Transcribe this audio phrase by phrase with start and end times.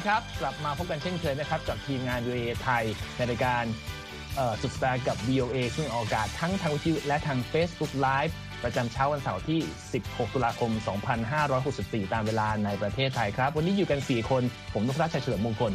[0.00, 2.84] ดีครับ กลับมาพบกันเช่นเคยนะครับ กับทีมงาน VOA ไทย
[3.16, 3.64] ในรายการ
[4.62, 8.32] สุดสัปดาห์กับ VOA ซึ่งออกอากาศทั้งทางวิทยุและทาง Facebook Live
[8.64, 9.60] ประจำเช้าวันเสาร์ที่
[9.96, 10.70] 16 ตุลาคม
[11.42, 14.42] 2564 ตามเวลาในประเทศไทยครับ วันนี้อยู่กัน 4 คน
[14.74, 15.72] ผมนุพรัชชัยเฉลิมมงคล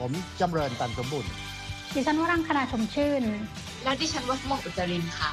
[0.00, 1.26] ผมจำเริญตันสมบุญ
[1.94, 3.22] ดิฉันวรังคณาชมชื่น
[3.84, 5.30] และดิฉันวัฒมงอุจรินค่ะ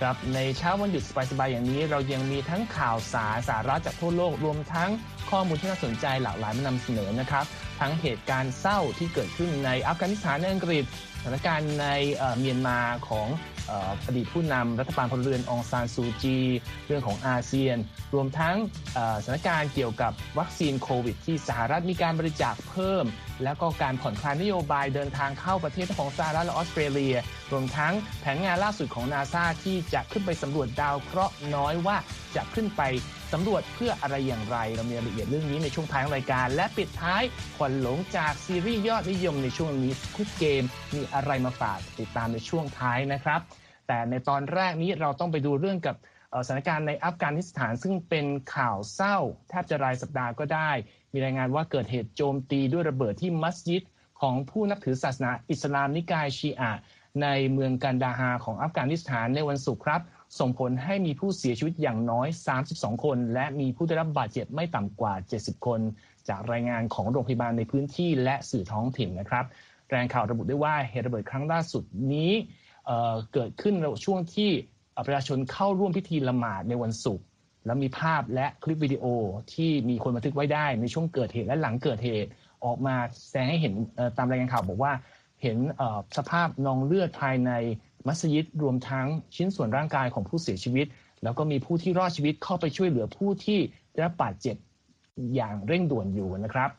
[0.00, 4.90] ครับ ในเช้าวันหยุดสบายๆอย่างนี้ เรายังมีทั้งข่าวสารสาระจากทั่วโลกรวมทั้ง
[5.30, 7.44] ข้อมูลที่น่าสนใจหลากหลายมานำเสนอนะครับ
[7.80, 10.84] ทั้งเหตุการณ์เศร้าที่เกิดขึ้นในอัฟกานิสถานอังกฤษ
[11.20, 11.86] สถานการณ์ใน
[12.38, 13.28] เมียนมาของ
[14.06, 16.38] อดีตผู้นำรัฐบาลพลเรือนองซานซูจี
[16.86, 17.76] เรื่องของอาเซียน
[18.14, 18.56] รวมทั้ง
[19.22, 23.04] สถานการณ์เกี่ยวกับวัคซีนโควิด ที่สหรัฐมีการบริจาคเพิ่ม
[23.44, 27.16] แล้วก็การผ่อนคลายนโยบายเดินทางเข้าประเทศของสหรัฐและออสเตรเลีย
[27.52, 31.96] รวมทั้งแผนงานล่าสุดของนาซาที่จะขึ้นไปสำรวจดาวเคราะห์น้อยว่า
[32.36, 32.82] จะขึ้นไป
[33.32, 37.22] สำรวจเพื่ออะไรอย่างไร เรามีรายละเอียดเรื่องนี้ในช่วงท้ายของรายการ และปิดท้าย
[37.56, 40.64] ขวัญหลงจากซีรีส์ยอดนิยมในช่วงนี้คุกเกม
[40.94, 43.40] มีอะไรมาฝากติดตามในช่วงท้ายนะครับ
[43.86, 45.96] แต่ในตอนแรกนี้เราต้องไปดูเรื่องกับ
[46.46, 49.16] สถานการณ์ในอัฟกานิสถานซึ่งเป็นข่าวเศร้า
[49.48, 50.70] แทบจะรายสัปดาห์ก็ได้
[51.12, 53.82] มีรายงานว่าเกิดเหตุโจมตีด้วยระเบิดที่มัสยิด
[54.20, 56.72] ของผู้นับถือศาสนาอิสลามนิกายชีอะ
[57.22, 60.00] ในเมืองกันดาฮาของอัฟกานิสถานในวันศุกร์ครับ
[60.38, 62.28] ส่งผลให้มีผู้เสียชีวิตอย่างน้อย
[62.66, 65.80] 32 คน และมีผู้ได้รับบาดเจ็บไม่ต่ำกว่า 70 คน
[66.28, 69.44] จากรายงานของโรงพยาบาลในพื้นที่และสื่อท้องถิ่นนะครับ
[69.90, 72.32] รายงานข่าวระบุได้ว่าเหตุระเบิดครั้งล่าสุดนี้
[72.86, 74.50] เเกิดขึ้นในช่วงที่
[75.06, 77.24] ประชาชนเข้าร่วมพิธีละหมาดในวันศุกร์
[77.66, 79.04] แล้วมีภาพและคลิปวิดีโอ
[79.54, 82.30] ที่มีคนบันทึกไว้ได้ในช่วงเกิดเหตุและหลังเกิดเหตุ
[82.64, 82.94] ออกมา
[83.28, 83.74] แสดงให้เห็น
[84.16, 84.92] ตามรายงานข่าวบอกว่า
[85.42, 85.58] เห็น
[86.16, 87.50] สภาพนองเลือดภายใน
[88.06, 90.86] มัสยิดรวมทั้งชิ้นส่วนร่างกายของผู้เสียชีวิต
[91.22, 93.58] แล้วก็มีผู้ที่รอดชีวิตเข้าไปช่วยเหลือผู้ที่
[93.92, 94.56] ได้รับบาดเจ็บ
[95.34, 96.70] อย่างเร่งด่วนอยู่นะครับ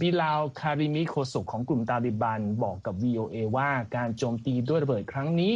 [0.00, 5.52] บิลาล คาริมี โฆษกของกลุ่มตาลิบันบอกกับ VOA ว่าการโจมตีด้วยระเบิดครั้งนี้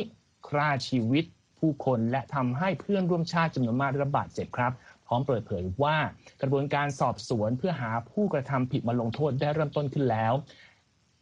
[0.49, 1.25] ฆ่าชีวิต
[1.59, 4.73] ผู้คนและทำให้เพื่อนร่วมชาติจำนวนมากได้รับบาดเจ็บครับ
[5.07, 5.97] พร้อมเปิดเผยว่า
[6.43, 10.33] กระบวนการสอบสวนเพื่อหาผู้กระทำผิดมาลงโทษได้เริ่มต้นขึ้นแล้ว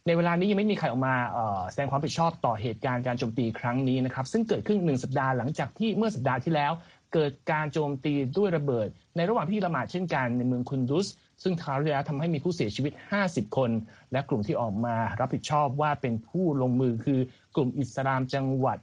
[0.07, 1.15] ในเวลานี้ยังไม่มีใครออกมา
[1.71, 6.71] แสดงความผิดชอบต่อเหตุการณ์การโจมตีครั้งนี้นะครับ ซึ่งเกิดขึ้นหนึ่งสัปดาห์หลังจากที่เมื่อสัปดาห์ที่แล้ว
[7.13, 11.07] เกิดการโจมตีด้วยระเบิด ในระหว่างที่ละหมาดเช่นกันในเมืองคุนดุส
[11.43, 12.93] ซึ่งคราวที่แล้วทำให้มีผู้เสียชีวิต
[13.25, 13.71] 50 คน
[14.11, 17.19] และกลุ่มที่ออกมารับผิดชอบว่าเป็นผู้ลงมือคือ
[17.55, 18.77] กลุ่มอิสลามจังหวัด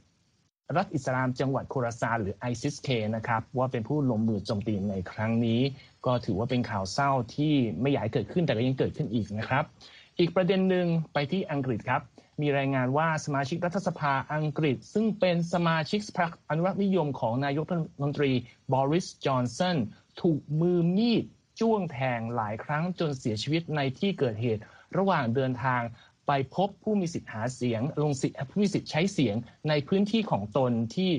[0.77, 5.61] รัฐอิสลามจังหวัดโคราซานหรือไอซิสเคนะครับว่าเป็นผู้ลงมือโจมตีในครั้งนี้
[6.07, 9.65] ก็ถือว่าเป็นข่าวเศร้าที่ไม่อยากเกิดขึ้นแต่ก็ยังเกิดขึ้นอีกนะครับ
[10.19, 12.03] อีกประเด็นหนึ่งไปที่อังกฤษครับ
[12.41, 18.33] มีรายงานว่าสมาชิกรัฐสภาอังกฤษ ซึ่งเป็นสมาชิกพรรคอนุรักษ์นิยมของนายกรัฐมนตรี
[18.73, 19.77] บริสจอนสัน
[20.21, 21.25] ถูกมือมีด
[21.61, 24.63] จ้วงแทงหลายครั้งจนเสียชีวิตในที่เกิดเหตุ
[24.97, 25.83] ระหว่างเดินทาง
[26.27, 29.37] ไปพบผู้มีสิทธิ์หาเสียง ลงสิทธิ์ผู้มีสิทธิ์ใช้เสียง
[29.69, 31.11] ในพื้นที่ของตนที่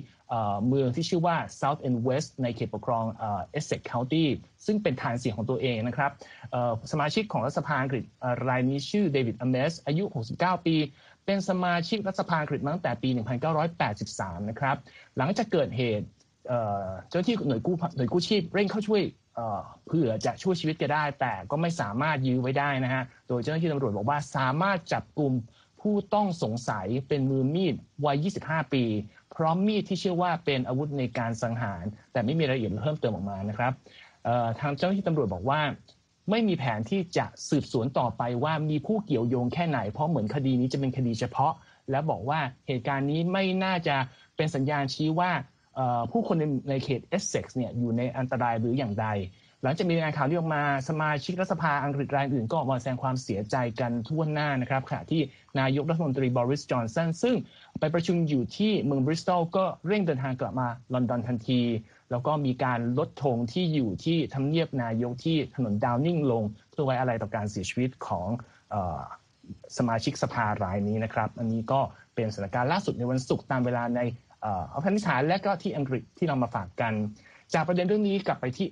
[0.67, 4.29] เมืองที่ชื่อว่า South and West ในเขตปกครองเอสเซ็กคาวตี้
[4.65, 6.11] ซึ่งเป็นฐานเสียงของตัวเองนะครับ
[6.91, 8.03] สมาชิกของรัฐสภาอังกฤษ
[8.47, 10.03] รายนี้ชื่อเดวิดอเมสอายุ
[10.35, 10.75] 69 ปี
[11.25, 13.09] เป็นสมาชิกรัฐสภาอังกฤษมาตั้งแต่ปี
[13.79, 14.77] 1983 นะครับ
[15.17, 16.05] หลังจากเกิดเหตุ
[17.09, 19.03] เจ้าที่หน่วยกู้หน่วยกู้ชีพเร่งเข้าช่วย
[19.87, 25.33] เพื่อจะช่วยชีวิตแกได้ แต่ก็ไม่สามารถยื้อไว้ได้นะฮะ โดยเจ้าหน้าที่ตำรวจบอกว่าสามารถจับกลุ่ม
[25.83, 28.83] ผู้ต้องสงสัยเป็นมือมีดวัย 25 ปี
[29.35, 33.73] พร้อมมีดที่เชื่อว่าเป็นอาวุธในการสังหาร แต่ไม่มีรายละเอียดเพิ่มเติมออกมานะครับ
[34.59, 35.61] ทางเจ้าหน้าที่ตำรวจบอกว่า
[36.29, 41.53] ไม่มีแผนที่จะสืบสวนต่อไปว่ามีผู้เกี่ยวโยงแค่ไหน เพราะเหมือนคดีนี้จะเป็นคดีเฉพาะ
[41.91, 43.95] และบอกว่าเหตุการณ์นี้ไม่น่าจะ
[44.35, 45.31] เป็นสัญญาณชี้ว่า
[46.11, 46.37] ผู้คน
[46.69, 49.07] ในเขตเอสเซ็กซ์เนี่ยอยู่ในอันตรายหรืออย่างใด
[49.65, 55.21] หลังจากมีรายงานข่าวนี้ออกมาสมาชิกรัฐสภาอังกฤษรายอื่นก็ออกมาแสดงความเสียใจกันทั่วหน้านะครับขณะที่
[55.59, 57.35] นายกรัฐมนตรีบริสจอนสันซึ่ง
[57.79, 61.61] ไปประชุมอยู่ที่เมืองบริสตอลก็เร่งเดินทางกลับมาลอนดอนทันที
[62.11, 68.27] แล้วก็มีการลดธงที่อยู่ที่ทำเนียบนายกที่ถนนดาวนิ่งลง เพื่อไว้อะไรต่อการเสียชีวิตของ
[69.77, 71.79] สมาชิกสภารายนี้นะครับ อันนี้ก็
[72.15, 74.01] เป็นสถานการณ์ล่าสุดในวันศุกร์ตามเวลาใน
[74.45, 76.93] อัฟกานิสถานและก็ที่อังกฤษที่เรามาฝากกัน
[77.53, 78.67] จากประเด็นเรื่องนี้กลับไปที่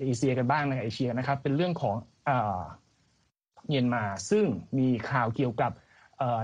[0.00, 1.96] เอเชียกันบ้างในเอเชียนะครับ เป็นเรื่องของ
[3.66, 4.44] เมียนมาซึ่ง
[4.78, 5.72] มีข่าวเกี่ยวกับ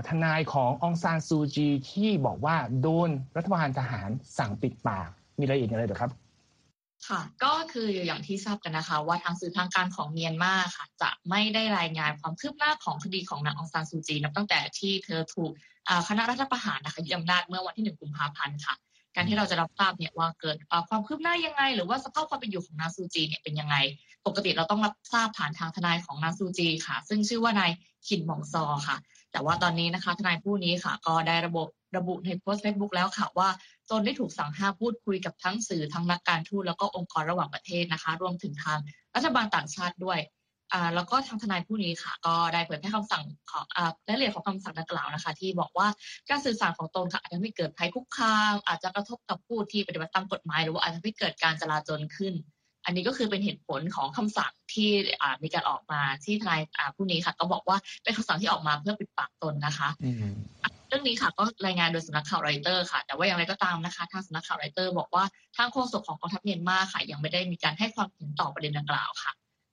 [0.07, 5.09] ทนายขององซานซูจีที่บอกว่าโดนรัฐบาลทหารสั่งปิดปาก
[5.39, 6.11] มีรายละเอียดอะไรหรือครับ
[7.07, 15.51] ค่ะก็คืออย่างที่ทราบกันนะคะ ว่าทางสื่อทางการของเมียนมาค่ะ จะไม่ได้รายงานความคืบหน้าของคดีของนางองซานซูจีนับตั้งแต่ที่เธอถูก
[16.07, 18.75] คณะรัฐประหารนะคะยึดอำนาจเมื่อวันที่หนึ่งกุมภาพันธ์ค่ะ
[19.17, 20.57] การที่เราจะรับทราบเนี่ยว่าเกิด
[20.89, 23.75] ความคืบหน้ายังไง หรือว่าสภาพความเป็นอยู่ของนางซูจีเนี่ยเป็นยังไง
[24.27, 27.71] ปกติเราต้องรับทราบผ่านทางทนายของนางซูจีค่ะ ซึ่งชื่อว่านาย
[28.07, 28.97] ขินหมองซอค่ะ
[29.31, 31.67] แต่ว่าตอนนี้นะคะทนายผู้นี้ค่ะ ก็ได้ระบบ
[31.97, 33.49] ระบุในโพสต์เฟซบุ๊กแล้วค่ะว่า
[33.89, 38.79] ตนได้ถูกสั่งห้ามพูดคุยกับทั้งสื่อทั้งนักการทูตแล้วก็องค์กรระหว่างประเทศนะคะ รวมถึงทาง
[39.15, 40.19] รัฐบาลต่างชาติด้วย
[40.95, 45.87] แล้วก็ทางทนายผู้นี้ค่ะ ก็ได้เผยแพร่คำสั่งของอ่ารายละเอียดของคำสั่งดังกล่าวนะคะ ที่บอกว่า
[46.29, 52.33] การสื่อสารของตนค่ะอาจจะไม่เกิดภัยคุกคามอาจจะกระทบกับผู้ที่ปฏิบัติตามกฎหมาย หรือว่าอาจจะไม่เกิดการจลาจลขึ้น
[52.85, 54.89] อันนี้ก็คือเป็นเหตุผลของคำสั่งที่
[55.21, 59.89] อ่ามีการออกมาที่ทนายอ่าผู้นี้ค่ะ ก็บอกว่าเป็นคำสั่งที่ออกมาเพื่อปิดปากตนนะคะ
[60.87, 65.23] เรื่องนี้ค่ะก็รายงานโดยสำนักข่าวไรเตอร์ค่ะ แต่ว่าอย่างไรก็ตามนะคะ ทางสำนักข่าวไรเตอร์บอกว่า
[65.57, 69.31] ทางโฆษกของกองทัพเมียนมาค่ะ ยังไม่ได้มีการให้ความเห็นต่อประเด็นดังกล่าวค่ะ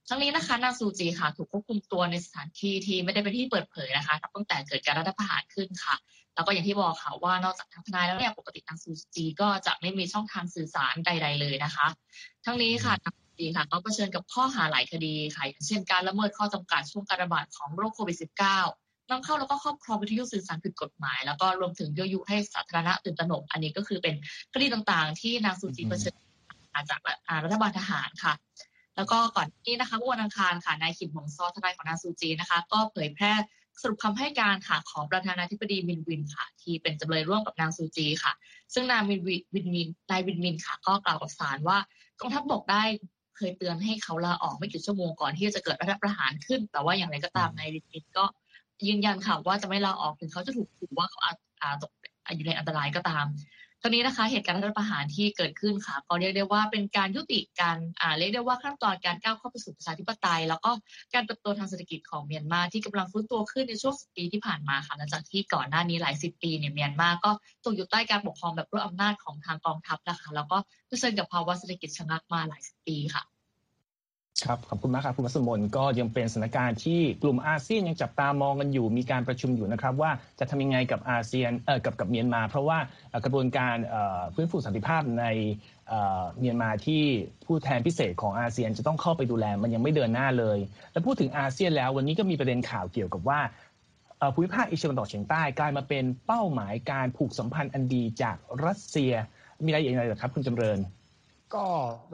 [0.09, 5.95] ทั้งนี้นะคะนางซูจีค่ะ ถูกควบคุมตัวในสถานที่ที่ไม่ได้เป็นที่เปิดเผยนะคะตั้งแต่เกิดการรัฐประหารขึ้นค่ะ
[6.35, 11.87] แล้วก็อย่างที่บอกค่ะว่านอกจากทางทนายแล้วเนี่ยปกตินางซูจีก็จะไม่มีช่องทางสื่อสารใด ๆ เลยนะคะ
[12.45, 18.17] ทั้งนี้ค่ะนางซูจีค่ะก็เผชิญกับข้อหาหลายคดีค่ะอย่างเช่นการละเมิดข้อจำกัดช่วงการระบาดของโรคโควิด
[18.63, 24.15] -19 นำเข้าแล้วก็ครอบครองวิทยุสื่อสารผิดกฎหมาย แล้วก็รวมถึงยั่วยุให้สาธารณะตื่นตระหนก อันนี้ก็คือเป็น
[24.53, 26.15] คดีต่างๆ ที่นางซูจีเผชิญ
[26.91, 27.01] จาก
[27.45, 28.33] รัฐบาลทหารค่ะ
[28.97, 33.33] แล้วก็ก่อนนี้นะคะเมื่อวันอังคารค่ะนายขิมหงซอทนายของนางซูจีนะคะ ก็เผยแพร่
[33.83, 38.33] สรุปคำให้การค่ะของประธานาธิบดีวินวินค่ะ ที่เป็นจำเลยร่วมกับนางซูจีค่ะ
[38.75, 41.79] ซึ่งนายวินวินวินนายวินวินค่ะ ก็กล่าวกับศาลว่า
[42.21, 42.83] กองทัพบกได้
[43.37, 48.25] เคยเตือนให้เขาลาออกไม่กี่ชั่วโมงก่อนที่จะเกิดรัฐประหารขึ้น แต่ว่าอย่างไรก็ตามนายวินวินก็
[48.89, 51.37] ยืนยันค่ะว่าจะไม่ลาออกถึงเขาจะถูกขู่ว่าเขาอาจ
[51.83, 51.93] ตก
[52.35, 53.27] อยู่ในอันตรายก็ตาม
[53.87, 60.71] ตอนนี้นะคะเหตุการณ์รัฐประหารที่เกิดขึ้นค่ะ ก็เรียกได้ว่าเป็นการยุติการอ่าเรียกได้ว่าขั้นตอนการก้าวเข้าไปสู่ประชาธิปไตย แล้วก็
[61.15, 67.31] การเติบโตทางเศรษฐกิจของเมียนมาที่กำลังฟื้นตัวขึ้นในช่วงสิบปีที่ผ่านมาค่ะหลังจากที่ก่อนหน้านี้หลายสิบปีเนี่ยเมียนมาก็
[67.65, 70.57] ตกอยู่ใต้การปกครองแบบรวบอำนาจของทางกองทัพนะคะ แล้วก็
[70.89, 73.25] เผชิญกับภาวะเศรษฐกิจชะงักมาหลายสิบปีค่ะ
[74.43, 82.79] ครับขอบคุณมากครับคุณวัสมนก็ยังเป็นสถานการณ์ที่กลุ่มอาเซียนยังจับตามองกันอยู่มีการประชุมอยู่นะครับว่าจะทำยังไงกับอาเซียนเอ่อกับกับเมียนมา เพราะว่า
[83.25, 83.77] กระบวนการ
[84.35, 85.25] ฟื้นฟูสันติภาพใน
[86.39, 87.03] เมียนมาที่
[87.47, 90.59] ผู้แทนพิเศษของอาเซียนจะต้องเข้าไปดูแลมันยังไม่เดินหน้าเลย
[90.93, 93.41] และพูดถึงอาเซียนแล้ววันนี้ก็มีประเด็นข่าวเกี่ยวกับว่า
[94.35, 99.13] ภูมิภาคเอเชียตะวันออกเฉียงใต้กลายมาเป็นเป้าหมายการผูกสัมพันธ์อันดีจากรัสเซีย
[99.65, 100.79] มีอะไรอย่างไรหรอครับ คุณจำเริญ
[101.55, 101.65] ก็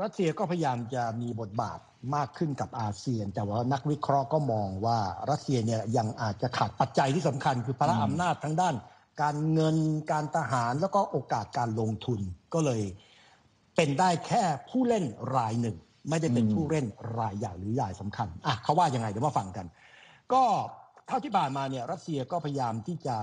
[0.03, 1.81] รัสเซียก็พยายามจะมีบทบาท
[2.15, 4.99] มากขึ้นกับอาเซียน แต่ว่านักวิเคราะห์ก็มองว่า
[5.31, 8.75] รัสเซียเนี่ยยังอาจจะขาดปัจจัยที่สำคัญ คือพละอำนาจทั้งด้าน
[9.23, 9.77] การเงิน
[10.13, 12.21] การทหารแล้วก็โอกาสการลงทุน
[12.55, 12.83] ก็เลย
[13.77, 15.05] เป็นได้แค่ผู้เล่น
[15.37, 15.77] รายหนึ่ง
[16.09, 16.87] ไม่ได้เป็นผู้เล่น
[17.19, 19.67] รายใหญ่หรือใหญ่สำคัญอะเขาว่ายังไงเดี๋ยวมาฟังกัน
[20.33, 20.43] ก็
[21.07, 23.17] เท่าที่ผ่านมาเนี่ยรัสเซียก็พยายามที่จะ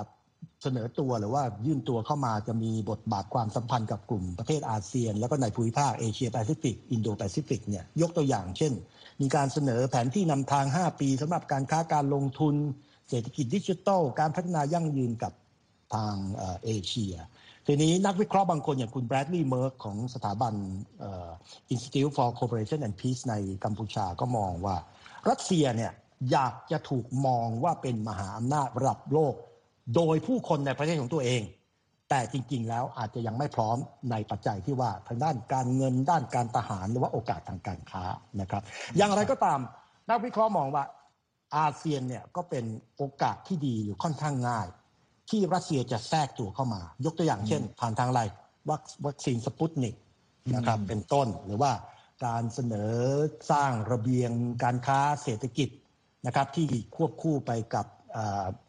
[0.63, 8.73] เสนอตัวหรือว่ายื่นตัวเข้ามาจะมีบทบาทความสัมพันธ์กับกลุ่มประเทศอาเซียน แล้วก็ในภูมิภาคเอเชียแปซิฟิกอินโดแปซิฟิกเนี่ยยกตัวอย่างเช่น
[9.21, 12.55] มีการเสนอแผนที่นำทาง 5 ปีสำหรับการค้าการลงทุน
[13.09, 15.33] เศรษฐกิจดิจิทัล การพัฒนายั่งยืนกับ
[15.93, 16.15] ทาง
[16.63, 17.15] เอเชีย
[17.67, 20.53] ทีนี้นักวิเคราะห์บางคนอย่างคุณแบรดลีย์เมิร์กของสถาบัน
[21.73, 24.75] Institute for Cooperation and Peace ในกัมพูชาก็มองว่า
[25.29, 25.91] รัสเซียเนี่ย
[26.31, 29.33] อยากจะถูกมองว่าเป็นมหาอำนาจระดับโลก
[29.95, 31.41] โดยผู้คนในประเทศของตัวเอง
[32.09, 33.77] แต่จริงๆ แล้วอาจจะยังไม่พร้อม
[34.11, 38.03] ในปัจจัยที่ว่าทางด้านการเงินด้านการทหารหรือว่าโอกาสทางการค้า
[38.41, 38.61] นะครับ
[38.97, 39.59] อย่างไรก็ตาม
[40.09, 40.83] นักวิเคราะห์มองว่า
[41.57, 42.65] อาเซียนเนี่ยก็เป็น
[42.97, 44.67] โอกาสที่ดีอยู่ค่อนข้างง่าย
[45.29, 48.21] ที่รัสเซียจะแทรกตัวเข้ามา ยกตัวอย่างเช่น ผ่านทางอะไร
[49.05, 49.95] วัคซีนสปุตนิก
[50.55, 51.71] นะครับเป็นต้นหรือว่า
[52.25, 52.91] การเสนอ
[53.51, 54.31] สร้างระเบียง
[54.63, 55.69] การค้าเศรษฐกิจ
[56.25, 57.85] นะครับที่ควบคู่ไปกับ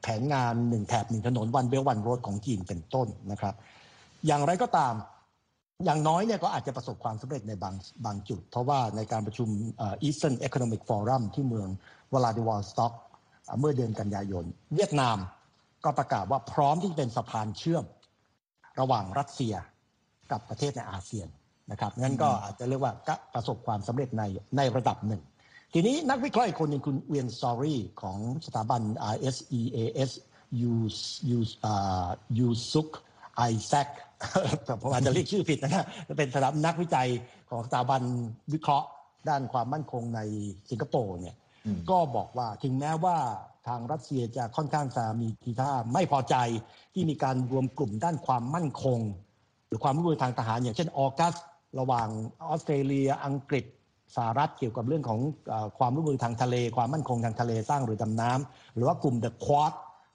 [0.02, 3.54] แผนงานหนึ่งแถบหนึ่งถนนวันเบลวันโรดของจีนเป็นต้นนะครับ
[4.26, 4.94] อย่างไรก็ตาม
[5.84, 9.48] อย่างน้อยเนี่ยก็อาจจะประสบความสำเร็จในบางบางจุด เพราะว่าในการประชุม
[10.06, 11.68] Eastern Economic Forum ที่เมือง
[12.12, 12.92] วลาดิวอสต็อก
[13.60, 15.18] เมื่อเดือนกันยายน เวียดนาม
[15.84, 17.84] ก็ประกาศว่าพร้อมที่จะเป็นสะพานเชื่อม
[18.80, 19.54] ระหว่างรัสเซีย
[20.30, 21.28] กับประเทศในอาเซียน
[21.70, 22.92] นะครับงั้นก็อาจจะเรียกว่า
[23.34, 24.22] ประสบความสำเร็จใน
[24.56, 25.22] ในระดับหนึ่ง
[25.72, 28.82] ทีนี้นักวิเคราะห์อีกคนหนึ่งคุณเวียนซอรี่ของสถาบัน
[29.14, 30.10] RSEAS
[30.60, 30.72] ยู
[31.30, 31.38] ยู
[32.38, 32.88] ยูซุก
[33.36, 33.88] ไอแซค
[34.82, 35.86] ผมอาจจะเรียกชื่อผิดนะ
[36.18, 37.08] เป็นสถาบันนักวิจัย
[37.50, 38.02] ของสถาบัน
[38.52, 38.88] วิเคราะห์
[39.28, 40.20] ด้านความมั่นคงใน
[40.70, 41.36] สิงคโปร์เนี่ย
[41.90, 43.16] ก็บอกว่าถึงแม้ว่า
[43.68, 46.36] ทางรัสเซียจะค่อนข้างจะมีทีท่าไม่พอใจ
[46.94, 48.98] ที่มีการรวมกลุ่มด้านความมั่นคง
[49.66, 51.34] หรือความร่วมมือทางทหาร อย่างเช่นออกัส
[51.80, 52.08] ระหว่าง
[52.48, 53.64] ออสเตรเลียอังกฤษ
[54.16, 55.20] สหรัฐเกี่ยวกับเรื่องของ
[55.52, 59.72] อความร่วมมือทางทะเล ความมั่นคงทางทะเลสร้างเรือดำน้ำหรือว่ากลุ่มเดอะควอด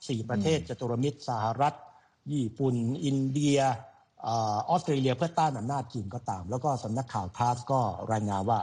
[0.07, 1.73] สี่ประเทศจตุรมิตรสหรัฐ
[2.31, 3.59] ญี่ปุ่น อินเดีย
[4.27, 4.29] อ
[4.69, 7.79] อสเตรเลียเพื่อต้านอำนาจจีนก็ตาม แล้วก็สำนักข่าวทาสก็
[8.11, 8.59] รายงานว่า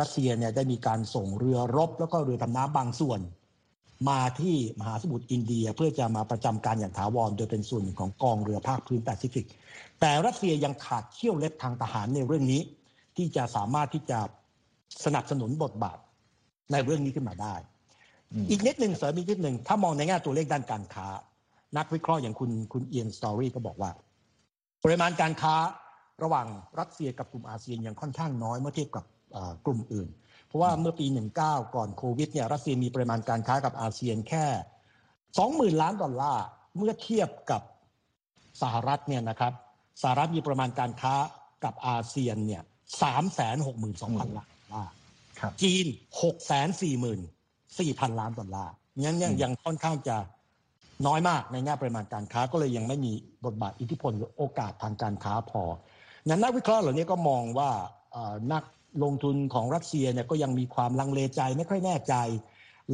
[0.00, 3.20] รัสเซียเนี่ยได้มีการส่งเรือรบ แล้วก็เรือดำน้ำบางส่วน
[4.08, 9.46] มาที่มหาสมุทรอินเดียเพื่อจะมาประจำการอย่างถาวรโดยเป็นส่วนหนึ่งของกองเรือภาคพื้นแปซิฟิก
[10.00, 12.62] แต่รัสเซียยังขาดเขี้ยวเล็บทางทหารในเรื่องนี้
[13.16, 14.18] ที่จะสามารถที่จะ
[15.04, 15.98] สนับสนุนบทบาท
[16.72, 17.54] ในเรื่องนี้ขึ้นมาได้
[18.50, 21.06] อีกนิดหนึ่งเสริมอีกนิดหนึ่งถ้ามองในแง่ตัวเลขด้านการค้า
[21.76, 23.90] นักวิเคราะห์อย่างคุณคุณเอียนสตอรี่ก็บอกว่า
[24.84, 25.54] ปริมาณการค้า
[26.22, 26.46] ระหว่าง
[26.78, 29.04] รัสเซียกับกลุ่มอาเซียนยังค่อนข้างน้อยเมื่อเทียบกับ
[29.66, 30.08] กลุ่มอื่น
[30.46, 31.06] เพราะว่าเมื่อปี
[31.40, 34.44] 19 ก่อนโควิดเนี่ยรัสเซียมีปริมาณการค้ากับอาเซียนแค่
[35.14, 36.44] 20,000 ล้านดอลลาร์
[36.76, 37.62] เมื่อเทียบกับ
[38.62, 39.52] สหรัฐเนี่ยนะครับ
[40.02, 41.14] สหรัฐมีประมาณการค้า
[41.64, 42.62] กับอาเซียนเนี่ย
[43.02, 44.92] สามแสนหกหมื่นสองพันล้านดอ ลลาร์
[45.62, 45.86] จีน
[46.22, 47.20] หกแสนสี่หมื่น
[47.78, 50.16] สี่พันล้านดอลลาร์งั้นยังยังค่อนข้างจะ
[51.06, 53.12] น้อยมากในแง่ปริมาณการค้าก็เลยยังไม่มี
[53.44, 55.62] บทบาทอิทธิพลหรือโอกาสทางการค้าพอ
[56.28, 57.70] งั้นนักวิเคราะห์เหล่านี้ก็มองว่า
[58.52, 58.64] นัก
[59.02, 62.14] ลงทุนของรัสเซียเนี่ยก็ยังมีความลังเลใจไม่ค่อยแน่ใจ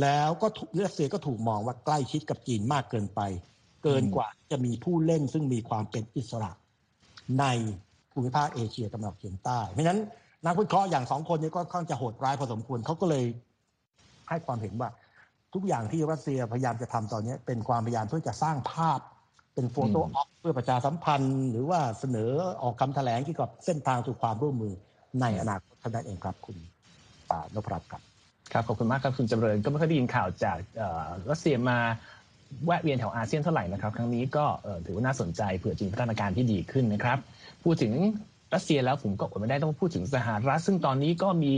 [0.00, 0.46] แล้วก็
[0.84, 3.20] รัสเซียก็ถูกมองว่าใกล้ชิดกับจีนมากเกินไป
[3.84, 6.52] เกินกว่าจะมีผู้เล่นซึ่งมีความเป็นอิสระ
[7.40, 7.44] ใน
[8.12, 10.00] ภูมิภาคเอเชียตะวันออกเฉียงใต้เพราะฉะนั้น
[10.46, 13.24] นักวิเคราะห์อย่างสองคนนี้ก็ค่อนจะโหดร้ายพอสมควรเขาก็เลย
[14.28, 14.88] ให้ความเห็นว่า
[15.54, 19.00] ทุกอย่างที่รัสเซียพยายามจะทำตอนนี้เป็นความพยายามเพื่อจะสร้างภาพ
[19.54, 22.30] เป็นโฟโต้ออฟเพื่อประชาสัมพันธ์ หรือว่าเสนอ
[22.62, 24.74] ออกคำแถลงเกี่ยวกับเส้นทางสู่ความร่วมมือ
[25.20, 26.56] ในอนาคตท่านเองครับคุณ
[27.30, 28.02] ปานพรัตน์ครับ
[28.52, 30.58] ครับขอบคุณมากครับคุณจำเริญก็ไม่เคยได้ยินข่าวจาก
[31.30, 31.78] รัสเซียมา
[32.64, 34.44] แวะเวียนแถวอาเซียนเท่าไหร่นะครับ ครั้งนี้ก็
[34.86, 37.18] ถือว่าน่าสนใจเผื่อจีนพัฒนาการที่ดีขึ้นนะครับ
[37.62, 37.92] พูดถึง
[38.54, 41.52] รัสเซียแล้วผมก็อดไม่ได้ต้องพูดถึงสหรัฐ ซึ่งตอนนี้ก็มี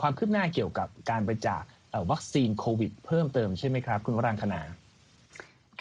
[0.00, 1.62] ความคืบหน้าเกี่ยวกับการบริจาค
[2.10, 4.60] วัคซีนโควิด เพิ่มเติมใช่ไหมครับ คุณวรังคณา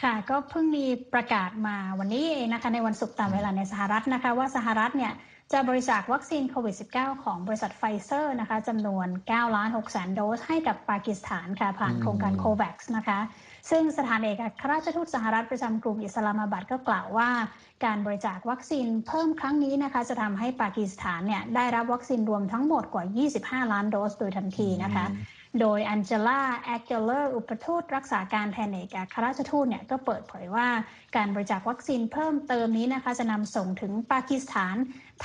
[0.02, 5.14] ค่ะก็เพิ่งมีประกาศมาวันนี้เองนะคะในวันศุกร์ตามเวลาในสหรัฐนะคะว่าสหรัฐเนี่ย
[5.54, 13.20] จะบริจาควัคซีนโควิด -19 ของบริษัทไฟเซอร์นะคะจำนวน9ล้าน6แสนโดสให้กับปากีสถานค่ะผ่านโครงการโควัคนะคะ
[13.70, 17.30] ซึ่งสถานเอกอัครราชทูตสหรัฐประจำกรุงอิสลามาบัดก็กล่าวว่า
[17.86, 23.06] การบริจาควัคซีนเพิ่มครั้งนี้นะคะ จะทำให้ปากีสถานเนี่ยได้รับวัคซีนรวมทั้งหมดกว่า
[23.40, 25.06] 25 ล้านโดสโดยทันทีนะคะ
[25.60, 30.68] โดยอันเจล่าแอคเกลเลอร์อุปทูตรักษาการแทนเอกอัครราชทูตเนี่ยก็เปิดเผยว่า
[31.16, 34.76] การบริจาควัคซีนเพิ่มเติมนี้นะคะ จะนำส่งถึงปากีสถาน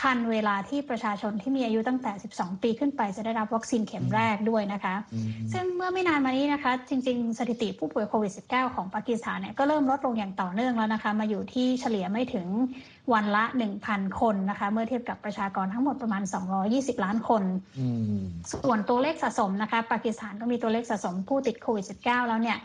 [0.00, 4.94] ทันเวลาที่ประชาชนที่มีอายุตั้งแต่ 12 ปีขึ้นไปจะได้รับวัคซีนเข็มแรกด้วยนะคะ
[5.52, 12.46] ซึ่งเมื่อไม่นานมานี้นะคะ จริง ๆ สถิติผู้ป่วยโควิด -19 ของปากีสถานเนี่ยก็เริ่มลดลงอย่างต่อเนื่องแล้วนะคะ มาอยู่ที่เฉลี่ยไม่ถึง
[13.12, 13.44] วันละ
[13.82, 16.22] 1,000 คนนะคะ เมื่อเทียบกับประชากรทั้งหมดประมาณ
[16.64, 17.42] 220 ล้านคน
[18.52, 22.58] ส่วนตัวเลขสะสมนะคะ ปากีสถานก็มีตัวเลขสะสมผู้ติดโควิด -19 แล้วเนี่ย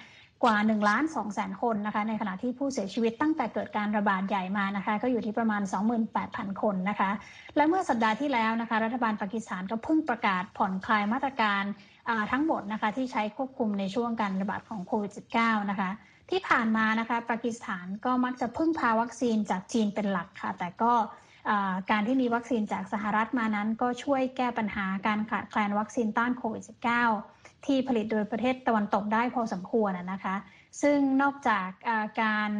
[0.43, 5.61] กว่า1ล้าน2แสนคนนะคะในขณะที่ผู้เสียชีวิตตั้งแต่เกิดการระบาดใหญ่มานะคะก็อยู่ที่ประมาณ
[6.11, 7.11] 28,000 คนนะคะ
[7.55, 11.63] และเมื่อสัปดาห์ที่แล้วนะคะรัฐบาลปากีสถานก็เพิ่งประกาศผ่อนคลายมาตรการ
[12.31, 15.89] ทั้งหมดนะคะที่ใช้ควบคุมในช่วงการระบาดของโควิด -19 นะคะ
[16.29, 20.93] ที่ผ่านมานะคะปากีสถานก็มักจะพึ่งพาวัคซีนจากจีนเป็นหลักค่ะ แต่ก็
[21.91, 30.35] การที่มีวัคซีนจากสหรัฐมานั้น ก็ช่วยแก้ปัญหาการขาดแคลนวัคซีนต้านโควิด -19 ที่ผลิตโดยประเทศตะวันตกได้พอสมควรนะคะ
[30.81, 32.51] ซึ่งนอกจากาการ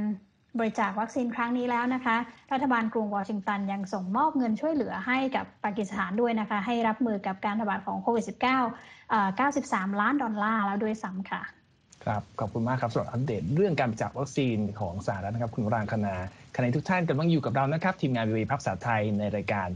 [0.59, 2.17] บริจาควัคซีนครั้งนี้แล้วนะคะ
[2.51, 8.31] รัฐบาลกรุงวอชิงตันยังส่งมอบเงินช่วยเหลือให้กับปากีสถานด้วยนะคะ ให้รับมือกับการระบาดของโควิด -19
[9.09, 11.41] 93 ล้านดอลลาร์แล้วด้วยซ้ำค่ะ
[12.05, 16.15] ครับ ขอบคุณมากครับสำหรับอัปเดตเรื่องการบริจาควัคซีนของสหรัฐนะครับ คุณรางคณา
[16.55, 19.67] ขณะทุกท่านกำลังอยู่กับเรานะครับ ทีมงานวีภาษาไทยในรายการ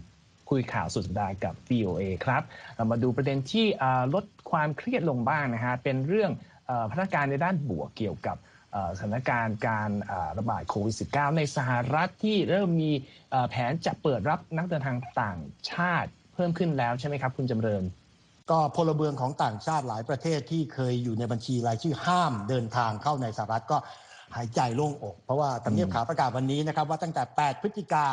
[0.50, 2.44] คุยข่าวสุดสัปดาห์กับ VOA ครับ
[2.76, 3.66] เรามาดูประเด็นที่
[4.14, 6.32] ลดความเครียดลงบ้างนะฮะเป็นเรื่อง
[6.90, 8.38] พัฒนาการในด้านบวกเกี่ยวกับ
[8.98, 9.92] สถานการณ์การ
[10.38, 12.92] ระบาดโควิด -19 ในสหรัฐที่เริ่มมี
[13.50, 15.40] แผนจะเปิดรับนักเดินทางต่าง
[15.72, 17.84] ชาติเพิ่มขึ้นแล้วใช่ไหมครับ คุณจำเริญ
[18.52, 23.78] ก็พลเมืองของต่างชาติหลายประเทศที่เคยอยู่ในบัญชีรายชื่อห้ามเดินทางเข้าในสหรัฐก็
[24.36, 28.06] หายใจโล่งอก เพราะว่าตำเนียบข่าวประกาศวันนี้นะครับว่าตั้งแต่ 8 พฤศจิกา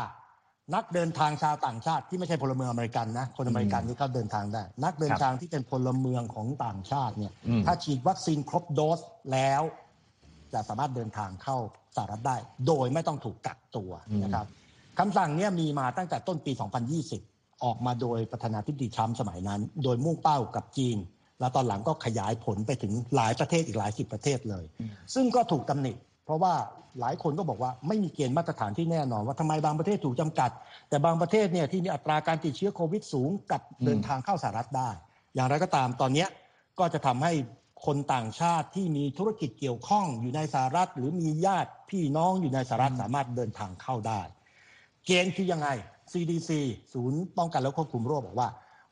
[0.75, 7.33] นักเดินทางชาวต่างชาติที่ไม่ใช่พลเมืองอเมริกันนะคนอเมริกันที่เขาเดินทางได้ นักเดินทางที่เป็นพลเมืองของต่างชาติเนี่ย
[7.67, 9.01] ถ้าฉีดวัคซีนครบโดส
[9.33, 9.63] แล้ว
[10.53, 11.59] จะสามารถเดินทางเข้า
[11.97, 12.37] สหรัฐได้
[12.67, 13.91] โดยไม่ต้องถูกกักตัว
[14.23, 14.47] นะครับ
[14.99, 16.53] คำสั่งนี้มีมาตั้งแต่ต้นปี
[17.09, 20.97] 2020 ออกมาโดยประธานาธิบดีทรัมป์สมัยนั้น โดยมุ่งเป้ากับจีน
[21.41, 24.65] แล้วตอนหลังก็ขยายผลไปถึงหลายประเทศอีกหลายสิบประเทศเลย
[25.15, 25.93] ซึ่งก็ถูกตำหนิ
[26.25, 26.55] เพราะว่า
[27.01, 30.51] หลายคนก็บอกว่าไม่มีเกณฑ์มาตรฐานที่แน่นอน ว่าทำไมบางประเทศถูกจำกัด
[30.89, 34.91] แต่บางประเทศเนี่ยที่มีอัตราการติดเชื้อโควิดสูงกับเดินทางเข้าสหรัฐได้
[35.35, 36.27] อย่างไรก็ตามตอนนี้
[36.79, 37.33] ก็จะทำให้
[37.87, 44.21] คนต่างชาติที่มีธุรกิจเกี่ยวข้องอยู่ในสหรัฐ หรือมีญาติพี่น้องอยู่ในสหรัฐสามารถเดินทางเข้าได้
[45.07, 45.69] เกณฑ์คือยังไง
[46.13, 46.51] CDC
[46.93, 48.49] ศูนย์ป้องกันและควบคุมโรคบอกว่า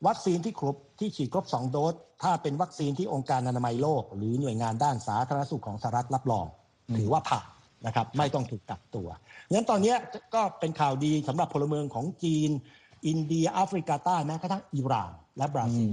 [0.07, 6.45] วัคซีนที่ครบที่ฉีดครบ 2 โดส ถ้าเป็นวัคซีนที่องค์การอนามัยโลก หรือหน่วยงานด้านสาธารณสุขของสหรัฐรับรอง
[6.97, 7.47] ถือว่าผ่าน
[7.85, 9.07] นะครับไม่ต้องถูกกักตัว
[9.51, 9.93] งั้นตอนนี้
[10.35, 12.49] ก็เป็นข่าวดีสำหรับพลเมืองของจีน
[13.07, 15.91] อินเดียแอฟริกาใต้แม้กระทั่งอิหร่าน และบราซิล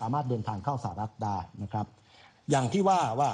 [0.00, 1.86] สามารถเดินทางเข้าสหรัฐได้นะครับ
[2.50, 3.30] อย่างที่ว่าว่า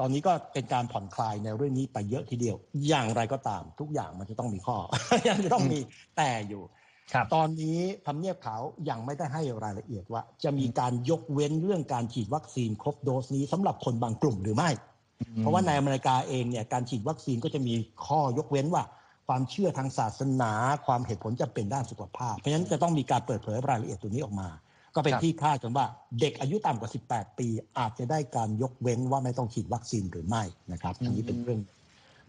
[0.00, 2.56] ตอนนี้ก็เป็นการผ่อนคลายในเรื่องนี้ไปเยอะทีเดียว
[2.88, 4.76] อย่างไรก็ตาม ทุกอย่างมันจะต้องมีข้อ
[5.28, 5.78] ยังจะต้องมี
[6.16, 6.62] แต่อยู่
[7.34, 14.70] ตอนนี้ทำเนียบขาวยังไม่ได้ให้รายละเอียดว่า จะมีการยกเว้นเรื่องการฉีดวัคซีนครบโดสนี้สำหรับคนบางกลุ่มหรือไม่
[15.38, 17.74] เพราะว่าในอเมริกาเองเนี่ยการฉีดวัคซีนก็จะมี
[18.06, 18.84] ข้อยกเว้นว่า
[19.28, 20.52] ความเชื่อทางศาสนา
[20.86, 24.48] ความเหตุผลจะเป็นด้านสุขภาพ เพราะฉะนั้นจะต้องมีการเปิดเผยรายละเอียดตัวนี้ออกมา
[24.94, 25.86] ก็เป็นที่คาดกันว่า
[26.20, 30.42] เด็กอายุต่ำกว่า 18 ปี อาจจะได้การยกเว้นว่าไม่ต้องฉีดวัคซีนหรือไม่
[30.72, 31.60] นะครับอันนี้เป็นเรื่อง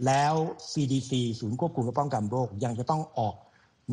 [0.06, 0.34] แล้ว
[0.72, 3.36] CDC ศูนย์ควบคุมและป้องกันโรคยังจะต้องออก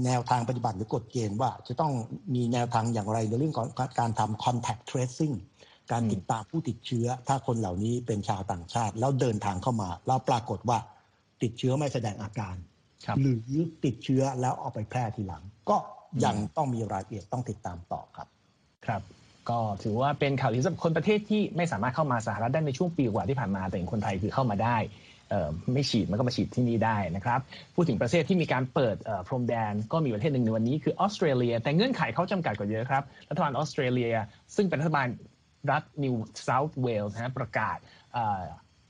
[0.05, 1.93] แนวทางปฏิบัติหรือกฎเกณฑ์ว่าจะต้อง
[2.35, 3.67] มีแนวทางอย่างไรในเรื่องของ
[3.99, 5.35] การทำ contact tracing
[5.93, 10.79] การติดตามผู้ติดเชื้อ ถ้าคนเหล่านี้เป็นชาวต่างชาติ แล้วเดินทางเข้ามา แล้วปรากฏว่า
[11.43, 15.77] ติดเชื้อไม่แสดงอาการรหรือติดเชื้อแล้วเอาไปแพร่ทีหลัง ก็
[16.25, 18.29] ยังต้องมีรายละเอียดต้องติดตามต่อครับ
[18.87, 19.03] ครับ
[19.51, 24.77] ก็ถือว่าเป็นข่าวดีสำหรับคนประเทศที่ไม่สามารถเข้ามาสหรัฐได้ในช่วงปีกว่าที่ผ่านมาแต่คนไทยคือเข้ามาได้
[25.73, 27.41] ไม่ฉีดมันก็มาฉีดที่นี่ได้นะครับ
[27.75, 34.15] พูดถึงประเทศที่มีการเปิดพรมแดนก็มีประเทศหนึ่งในวันนี้คือออสเตรเลีย แต่เงื่อนไขเขาจำกัดกว่าเยอะครับ รัฐบาลออสเตรเลีย
[34.57, 35.07] ซึ่งเป็นรัฐบาล
[35.71, 37.79] รัฐนิวเซาท์เวลส์นะประกาศ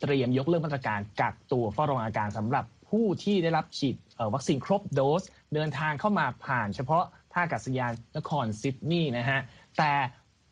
[0.00, 3.96] เตรียมยกเลิกมาตรการกักตัวเฝ้าระวังอาการสำหรับผู้ที่ได้รับฉีด
[4.34, 5.22] วัคซีนครบโดส
[5.54, 9.40] เดินทางเข้ามาผ่านเฉพาะท่าอากาศยานนครซิดนีย์นะฮะ
[9.78, 9.92] แต่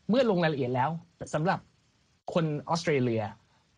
[0.08, 0.90] เมื่อลงรายละเอียดแล้ว
[1.34, 1.58] สำหรับ
[2.34, 3.24] คนออสเตรเลีย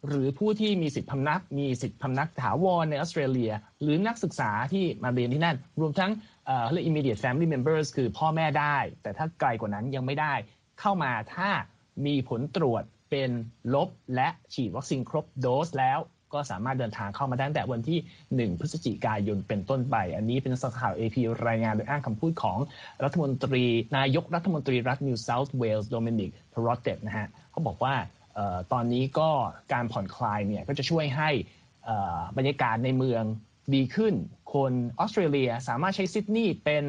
[0.06, 6.10] หรือผู้ที่มีสิทธิพำนัก มีสิทธิพำนักถาวรในออสเตรเลีย หรือนักศึกษาที่มาเรียนที่นั่น รวมทั้ง
[6.46, 10.34] เอ่อเรียก immediate family members คือพ่อแม่ได้ แต่ถ้าไกลกว่านั้นยังไม่ได้
[10.80, 11.48] เข้ามาถ้า
[12.06, 13.30] มีผลตรวจเป็น
[13.74, 15.98] ลบและฉีดวัคซีนครบโดสแล้ว
[16.34, 17.98] ก็สามารถเดินทางเข้ามาได้ตั้งแต่วันที่
[18.54, 21.16] 1 พฤศจิกายนเป็นต้นไป อันนี้เป็นสำนักข่าว AP
[21.48, 22.58] รายงานโดยอ้างคำพูดของ
[23.04, 23.64] รัฐมนตรี
[23.96, 27.94] นายกรัฐมนตรีรัฐนิวเซาท์เวลส์โดมินิกพารอตเตนะฮะเขาบอกว่า
[28.72, 29.30] ตอนนี้ก็
[29.72, 31.30] การผ่อนคลายเนี่ยก็จะช่วยให้
[32.36, 33.22] บรรยากาศในเมือง
[33.74, 34.14] ดีขึ้น
[34.54, 36.84] คนออสเตรเลียสามารถใช้ซิดนีย์เป็น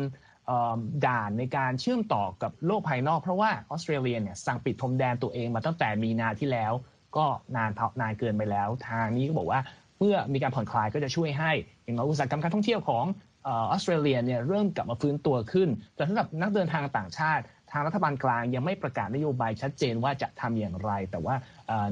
[1.06, 6.74] ด่านในการเชื่อมต่อกับโลกภายนอกเพราะว่าออสเตรเลียเนี่ยสั่งปิดพรมแดนตัวเองมาตั้งแต่มีนาที่แล้ว
[7.18, 9.60] ก็นานนานเกินไปแล้ว ทางนี้ก็บอกว่า
[10.00, 11.52] เมื่อมีการผ่อนคลายก็จะช่วยให้
[11.84, 13.06] อย่างน้อยอุตสาหกรรมการท่องเที่ยวของ
[13.48, 21.36] ออสเตรเลียเนี่ยเริ่มกลับมาฟื้นตัวขึ้น แต่สำหรับนักเดินทางต่างชาติ ทางรัฐบาลกลางยังไม่ประกาศนโยบายชัดเจนว่าจะทำอย่างไร แต่ว่า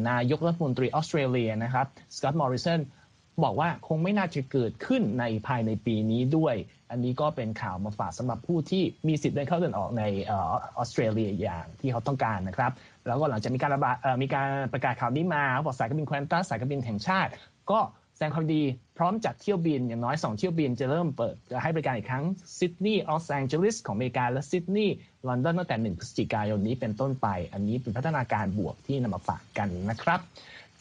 [0.09, 1.85] นายกรัฐมนตรีออสเตรเลียนะครับ
[2.15, 2.79] สกอตต์มอริสัน
[3.43, 6.55] บอกว่าคงไม่น่าจะเกิดขึ้นในภายในปีนี้ด้วย
[6.93, 10.33] อันนี้ก็เป็นข่าวมาฝากสำหรับผู้ที่มีสิทธิ์เดินเข้าเดินออกในอ
[10.77, 12.71] อสเตรเลียอย่างที่เขาต้องการนะครับ
[13.07, 17.31] แล้วก็หลังจากมีการระบาดมีการประกาศข่าวนี้มาบอกสายการบินแควนตัสสายการบินแห่งชาติ
[17.71, 17.79] ก็
[18.15, 18.61] แสดงความยินดี
[18.97, 22.25] พร้อมจัดเที่ยวบินอย่างน้อย 2 เที่ยวบินจะเริ่มเปิดจะให้บริการอีกครั้ง
[22.59, 24.95] ซิดนีย์ลอสแองเจลิสของอเมริกาและซิดนีย์
[25.27, 30.19] ลอนดอนตั้งแต่ 1 พฤศจิกายนนี้เป็นต้นไป อันนี้เป็นพัฒนาการบวกที่นำมาฝากกันนะครับ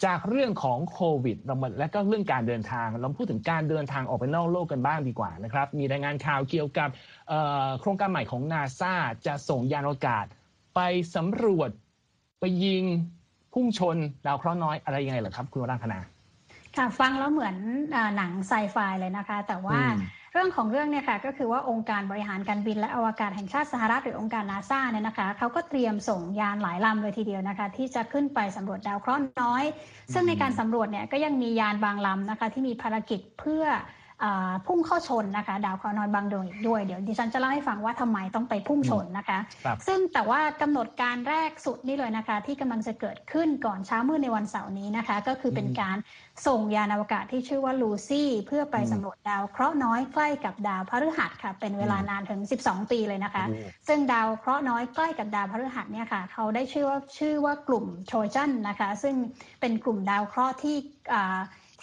[0.05, 6.89] จากเรื่องของโควิดเรามาและก็เรื่องการเดินทาง เราพูดถึงการเดินทางออกไปนอกโลกกันบ้างดีกว่านะครับ มีรายงานข่าวเกี่ยวกับ
[7.81, 8.95] โครงการใหม่ของนาซา
[9.27, 10.27] จะส่งยานอวกาศ
[10.75, 10.81] ไป
[11.15, 11.71] สำรวจ
[12.41, 12.85] ไปยิง
[13.53, 15.99] พุ่งชนดาวเคราะห์น้อยอะไรยังไงเหรอครับ คุณวรังคณา
[16.77, 17.57] ค่ะฟังแล้วเหมือน
[18.17, 19.79] หนังไซไฟเลยนะคะ แต่ว่า
[20.35, 29.65] เรื่องของเรื่องเนี่ยค่ะก็คือว่าองค์การบริหารการบินและอวกาศแห่งชาติสหรัฐหรือองค์การนาซาเนี่ยนะคะเขาก็เตรียมส่งยานหลายลำเลยทีเดียวนะคะ ที่จะขึ้นไปสำรวจดาวเคราะห์น้อย
[30.13, 33.65] ซึ่งในการสำรวจเนี่ยก็ยังมียานบางลำนะคะ ที่มีภารกิจเพื่อ
[34.67, 39.39] พุ่งเข้าชนนะคะ ดาวเคราะห์น้อยบางดวงอีกด้วย เดี๋ยวดิฉันจะเล่าให้ฟังว่าทำไมต้องไปพุ่งชนนะคะ
[39.87, 45.97] ซึ่งแต่ว่ากำหนดการแรกสุดนี่เลยนะคะ ที่กำลังจะเกิดขึ้นก่อนเช้ามืดในวันเสาร์นี้นะคะ ก็คือเป็นการ
[46.47, 53.45] ส่งยานอวกาศที่ชื่อว่าลูซี่เพื่อไปสำรวจดาวเคราะห์น้อยใกล้กับดาวพฤหัสค่ะ เป็นเวลานานถึง 12 ปีเลยนะคะ
[53.89, 59.15] ซึ่งดาวเคราะห์น้อยใกล้กับดาวพฤหัสเนี่ยค่ะ เขาได้ชื่อว่าชื่อว่ากลุ่มโทรจันนะคะ ซึ่ง
[59.61, 60.77] เป็นกลุ่มดาวเคราะห์ที่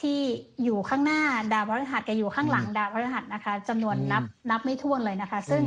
[0.02, 0.20] ที่
[0.64, 1.22] อยู่ข้างหน้า
[1.54, 5.64] ดาวพฤหัสกับอยู่ข้างหลังดาวพฤหัสนะคะจำนวนนับนับไม่ถ้วนเลยนะคะ ซึ่ง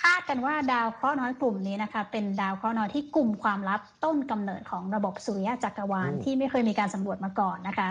[0.00, 7.88] คาดกันว่าดาวเคราะห์น้อยกลุ่มนี้นะคะ เป็นดาวเคราะห์น้อยที่กลุ่มความลับต้นกำเนิดของระบบสุริยะจักรวาลที่ไม่เคยมีการสำรวจมาก่อนนะคะ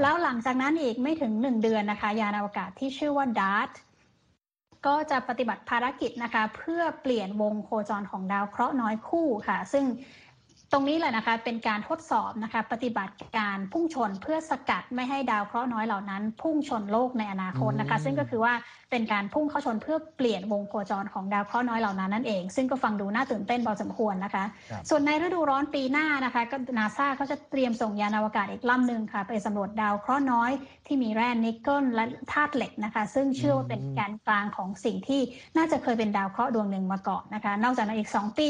[0.00, 3.70] แล้วหลังจากนั้นอีกไม่ถึงหนึ่งเดือนนะคะ ยานอวกาศที่ชื่อว่าดาร์ต
[4.86, 9.84] ก็จะปฏิบัติภารกิจนะคะ เพื่อเปลี่ยนวงโคจรของดาวเคราะห์น้อยคู่ค่ะ ซึ่ง
[10.72, 18.54] ตรงนี้แหละนะคะเป็นการทดสอบนะคะปฏิบัติการพุ่งชนเพื่อสกัดไม่ให้ดาวเคราะห์น้อยเหล่านั้น พุ่งชนโลกในอนาคตนะคะ ซึ่งก็คือว่า
[18.90, 24.44] เป็นการพุ่งเข้าชนเพื่อเปลี่ยนวงโคจรของดาวเคราะห์น้อยเหล่านั้นนั่นเอง ซึ่งก็ฟังดูน่าตื่นเต้นพอสมควรนะคะ
[24.88, 30.50] ส่วนในฤดูร้อนปีหน้านะคะก็นาซาก็จะเตรียมส่งยานอวกาศอีกลำหนึ่งค่ะ ไปสำรวจดาวเคราะห์น้อย
[30.86, 35.20] ที่มีแร่นิกเกิลและธาตุเหล็กนะคะ ซึ่งเชื่อว่าเป็นแกนกลางของสิ่งที่
[35.56, 38.48] น่าจะเคยเป็นดาวเคราะห์ดวงหนึ่งมาก่อนนะคะ นอกจากนั้นอีก 2 ปี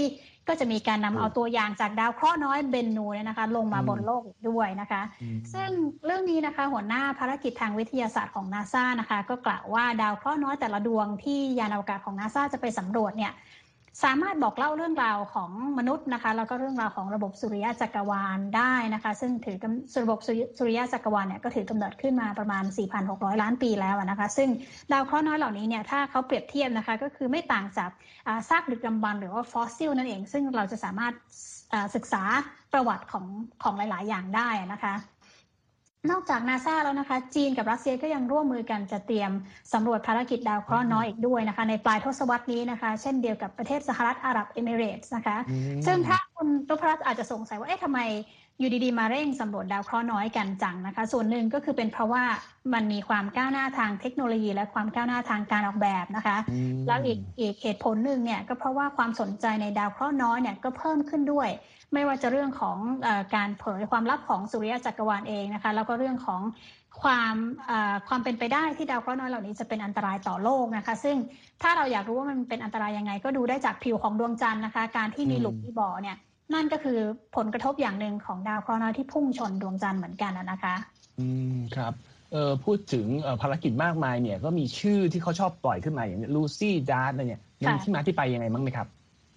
[0.49, 5.03] ก็จะมีการนำเอาตัวอย่างจากดาวเคราะห์น้อยเบนนูเนี่ยนะคะ ลงมาบนโลกอีกด้วยนะคะ
[5.53, 5.69] ซึ่ง
[6.05, 13.33] เรื่องนี้นะคะ หัวหน้าภารกิจทางวิทยาศาสตร์ของนาซานะคะ ก็กล่าวว่าดาวเคราะห์น้อยแต่ละดวงที่ยานอวกาศของนาซาจะไปสำรวจเนี่ย
[14.05, 19.57] สามารถบอกเล่าเรื่องราวของมนุษย์นะคะแล้วก็เรื่องราวของระบบสุริยะจักรวาลได้นะคะ ซึ่งถือ
[20.05, 20.19] ระบบ
[20.59, 22.65] สุริยะจักรวาลเนี่ยก็ถือกำเนิดขึ้นมาประมาณ
[23.03, 24.49] 4,600 ล้านปีแล้วนะคะ ซึ่ง
[24.93, 27.91] ดาวเคราะห์น้อยเหล่านี้เนี่ยถ้าเขาเปรียบเทียบนะคะก็คือไม่ต่างจาก
[28.49, 31.15] ซากดึกดำบรรพ์หรือว่าฟอสซิลนั่นเอง ซึ่งเราจะสามารถ
[31.95, 32.23] ศึกษา
[32.73, 33.27] ประวัติของ
[33.63, 34.95] ของหลาย ๆ อย่างได้นะคะ
[36.11, 39.31] นอกจากนาซาแล้วนะคะ จีนกับรัสเซียก็ยังร่วมมือกันจะเตรียม
[39.73, 45.37] สำรวจภารกิจดาวเคราะห์น้อยอีกด้วยนะคะ ในปลายทศวรรษนี้นะคะ เช่นเดียวกับประเทศสหรัฐอาหรับเอมิเรตส์นะคะ
[45.87, 48.01] ซึ่งถ้าคุณตุพรัตอาจจะสงสัยว่าเอ๊ะทำไม
[48.59, 52.25] อยู่ดีๆ มาเร่งสำรวจดาวเคราะห์น้อยกันจังนะคะ ส่วนหนึ่งก็คือเป็นเพราะว่า
[52.75, 56.37] มันมีความก้าวหน้าทางเทคโนโลยี และความก้าวหน้าทางการออกแบบนะคะ
[56.87, 61.49] แล้วอีกอีกเหตุผลหนึ่งเนี่ยก็เพราะว่าความสนใจในดาวเคราะห์น้อยเนี่ยก็เพิ่มขึ้นด้วย
[61.95, 66.41] ไม่ว่าจะเรื่องของอการเผยความลับของสุริยะจักรวาลเองนะคะ แล้วก็เรื่องของ
[67.03, 67.37] ความ
[68.09, 71.17] ความเป็นไปได้ที่ดาวเคราะห์น้อยเหล่านี้จะเป็นอันตรายต่อโลกนะคะ ซึ่ง
[71.63, 76.17] ถ้าเราอยากรู้ว่ามันเป็นอันตรายยังไง ก็ดูได้จากผิวของดวงจันทร์นะคะ การที่มีหลุมที่บ่อเนี่ย
[76.55, 76.99] นั่นก็คือ
[77.37, 80.75] ผลกระทบอย่างหนึ่งของดาวเคราะห์น้อยที่พุ่งชนดวงจันทร์เหมือนกันนะคะ
[81.19, 81.93] อืมครับ
[82.33, 83.07] เออพูดถึง
[83.43, 88.89] ภารกิจมากมายเนี่ยก็มีชื่อที่เขาชอบปล่อยขึ้นมาอย่างลูซี่ DART อะไรเนี่ยมีที่มาที่ไปยังไงบ้างไหมครับ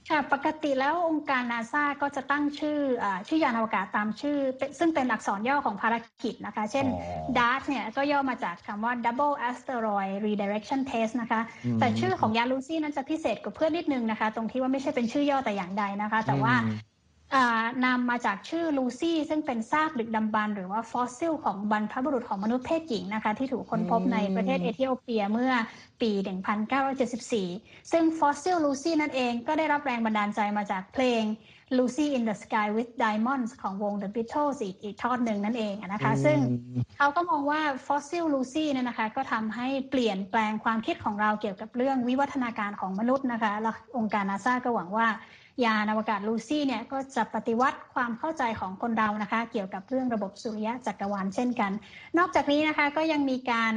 [0.10, 4.38] ค่ะปกติแล้วองค์การนาซาก็จะตั้งชื่ออชื่อยานอวกาศตามชื่อ
[4.80, 6.86] ซึ่งเป็นอักษรย่อของภารกิจนะคะ เช่น
[7.38, 11.41] DART เนี่ยก็ย่อมาจากคำว่า Double Asteroid Redirection Test นะคะ
[11.80, 16.54] แต่ชื่อของยานลูซี่นั้นจะพิเศษกว่าเพื่อนนิดนึงนะคะ ตรงที่ว่าไม่ใช่เป็นชื่อย่อแต่อย่างใดนะคะ แต่ว่า
[17.85, 25.53] นำมาจากชื่อลูซี่ซึ่งเป็นซากดึกดำบรรพ์หรือว่าฟอสซิลของบรรพบุรุษของมนุษย์เพศหญิงนะคะที่ถูกค้นพบในประเทศเอธิโอเปียเมื่อ
[26.01, 26.11] ปี
[27.01, 31.23] 1974 ซึ่งฟอสซิลลูซี่นั่นเองก็ได้รับแรงบันดาลใจมาจากเพลง
[31.77, 36.38] Lucy in the Sky with Diamonds ของวง The Beatles อีกอีกทอดหนึ่งนั่นเองนะคะ ซึ่ง
[36.97, 45.08] เขาก็มองว่าฟอสซิลลูซี่เนี่ยนะคะ ก็ทำให้เปลี่ยนแปลงความคิดของเราเกี่ยวกับเรื่องวิวัฒนาการของมนุษย์นะคะ และองค์การนาซาก็หวังว่า
[45.65, 51.71] ยานอวกาศลูซี่เนี่ยก็จะปฏิวัติความเข้าใจของคนเรานะคะ เกี่ยวกับเรื่องระบบสุริยะจักรวาลเช่นกัน
[52.17, 53.73] นอกจากนี้นะคะก็ยังมีการ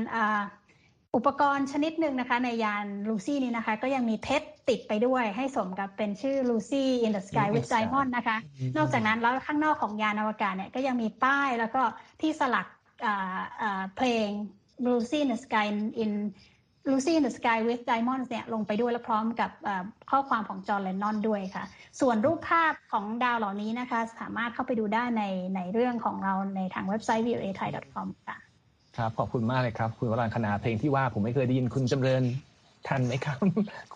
[1.17, 8.37] อุปกรณ์ชนิดหนึ่งนะคะ ในยานลูซี่นี้นะคะ ก็ยังมีเพชรติดไปด้วยให้สมกับเป็นชื่อ Lucy in the Sky with Diamond นะคะ
[8.77, 11.83] นอกจากนั้นแล้วข้างนอกของยานอวกาศเนี่ยก็ยังมีป้ายแล้วก็
[12.21, 12.67] ที่สลัก
[13.97, 14.29] เพลง
[14.87, 15.67] Lucy in the Sky
[16.05, 16.13] in
[16.89, 19.51] Lucy in the Sky with Diamonds เนี่ยลงไปด้วยและพร้อมกับ
[20.11, 21.65] ข้อความของจอร์แลนนอนด้วยค่ะ
[22.01, 25.23] ส่วนรูปภาพของดาวเหล่านี้นะคะ สามารถเข้าไปดูได้ใน
[25.57, 28.39] ในเรื่องของเราในทางเว็บไซต์ voa thai com ค่ะ
[28.97, 32.23] ครับขอบคุณมากเลยครับ คุณวรังคณาเพลงที่ว่าผมไม่เคยได้ยินคุณจำเริญ
[32.89, 33.39] ทันไหมครับ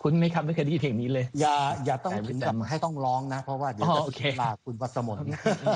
[0.01, 5.17] คุณไหมครับไม่เคยได้ยินเพลงนี้เลย อย่าอย่าต้องถึงกับให้ต้องร้องนะ เพราะว่าเดี๋ยวจะลาคุณวัสมน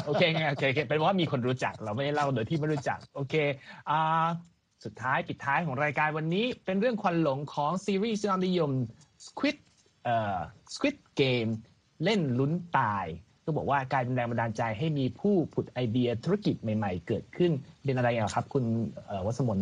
[0.07, 3.35] โอเคไงโอเคเป็นว่ามีคนรู้จักเราไม่ได้เล่าโดยที่ไม่รู้จัก โอเค
[3.89, 4.25] อ่า
[4.85, 8.71] สุดท้ายปิดท้ายของรายการวันนี้ เป็นเรื่องควันหลงของซีรีส์ยอดนิยม
[9.25, 9.57] Squid
[10.03, 10.37] เอ่อ
[10.75, 11.51] Squid Game
[12.03, 13.05] เล่นลุ้นตาย
[13.45, 17.51] ก็บอกว่ากลายเป็นแรงบันดาลใจให้มีผู้ผุดไอเดียธุรกิจใหม่ ๆ เกิดขึ้น
[17.83, 18.63] เป็นอะไรอะครับ คุณ
[19.25, 19.59] วัสมน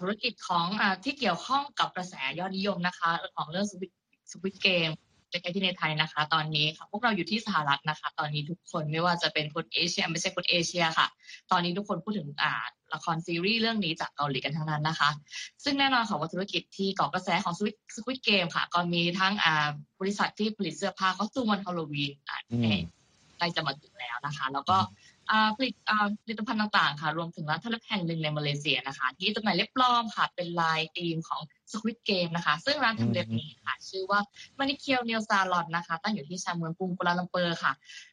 [0.00, 3.90] ธุรกิจของอที่เกี่ยวข้องกับกระแสยอดนิยมนะคะ ของเรื่องสวิต
[4.30, 4.90] สวิตเกม
[5.32, 11.06] จะใช้ที่ในไทยนะคะ ตอนนี้ค่ะพวกเราอยู่ที่สหรัฐนะคะ ตอนนี้ทุกคนไม่ว่าจะเป็นคนเอเชีย ไม่ใช่คนเอเชียค่ะ
[11.50, 12.52] ตอนนี้ทุกคนพูดถึงอ่า
[12.94, 15.10] ละครซีรีส์เรื่องนี้จากเกาหลีกันทั้งนั้นนะคะ
[15.64, 19.68] ซึ่งแน่นอนค่ะว่าธุรกิจที่ก่อกระแสของสวิตสวิตเกมค่ะ ก็มีทั้งอ่า
[20.00, 22.38] บริษัทที่ผลิตเสื้อผ้า costume วันฮาโลวีนอ่า
[23.38, 24.76] ใกล้จะมาถึงแล้วนะคะ แล้วก็
[25.56, 25.74] ผลิต
[26.24, 31.40] ผลิตภัณฑ์ต่างๆ ค่ะ รวมถึงร้านทำเล็บแห่งหนึ่งในมาเลเซียนะคะ ที่จำหน่ายเล็บปลอมค่ะ เป็นลายธีมของ
[31.72, 34.20] Squid Game นะคะ ซึ่งร้านทำเล็บนี้ค่ะ ชื่อว่า
[34.58, 37.72] Manicure Nail Salon นะคะ ตั้งอยู่ที่ชานเมืองกรุงกัวลาลัมเปอร์ค่ะ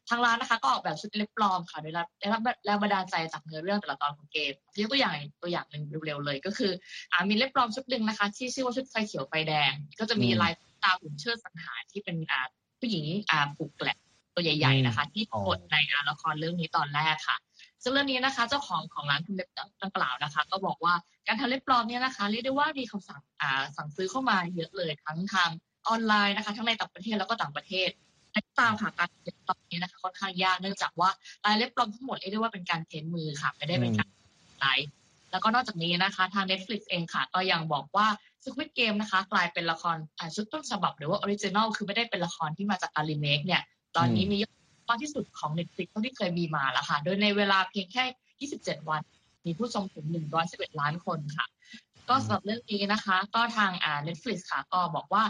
[0.09, 6.71] ทางร้านนะคะก็ออกแบบชุดเล็บปลอมค่ะโดยได้รับแรงบันดาลใจจากเนื้อเรื่องแต่ละตอนของเกมยกตัวอย่างตัวอย่างหนึ่งเร็วๆเลยก็คือ
[7.11, 10.53] อ่ามีเล็บปลอมชุดหนึ่งนะคะ ที่ชื่อว่าชุดไฟเขียวไฟแดง ก็จะมีลาย
[10.83, 12.47] ตาหุ่นเชิดสังหารที่เป็นอ่า
[12.79, 13.89] ผู้หญิงอ่าผูกแกล
[14.37, 15.75] ตัวใหญ่ ๆนะคะ ที่ปรากฏใน
[16.09, 17.37] ละครเรื่องนี้ตอนแรกค่ะ
[17.83, 19.49] ซึ่งเรื่องนี้นะคะ เจ้าของของร้านทำเล็บ
[19.83, 20.93] ดังกล่าวนะคะ ก็บอกว่า
[21.27, 25.49] การทำเล็บปลอมเนี่ยนะคะเรียกได้ว่ามีคำสั่งอ่าสั่งซื้อเข้ามาเยอะเลยทั้งทาง
[25.87, 27.89] ออนไลน์นะคะ ทั้งในต่างประเทศแล้วก็ต่างประเทศ
[28.59, 31.09] ตามค่ะการเล็บตอนนี้นะคะค่อนข้างยากเนื่องจากว่า
[31.45, 34.09] ลายเล็บปลอมทั้งหมดเรียกได้ว่าเป็นการเพ้นมือค่ะไม่ได้เป็นการ
[34.59, 34.91] ไลฟ์
[35.31, 38.07] แล้วก็นอกจากนี้นะคะ ทาง Netflix เองค่ะ ก็ยังบอกว่า
[38.43, 39.97] Squid Game นะคะ กลายเป็นละคร
[40.35, 43.61] ชุดต้นฉบับหรือว่า original คือไม่ได้เป็นละครที่มาจากการรีเมคเนี่ย
[43.97, 44.55] ตอนนี้มียอด
[44.89, 48.03] มากที่สุดของ Netflix เท่าที่เคยมีมาแล้วค่ะ โดยในเวลาเพียงแค่
[48.49, 49.01] 27 วัน
[49.45, 50.05] มีผู้ชมถึง
[50.43, 51.45] 111 ล้านคนค่ะ
[52.09, 55.23] ก็สำหรับเรื่องนี้นะคะ ก็ทางอ่า Netflix ค่ะ ก็บอกว่า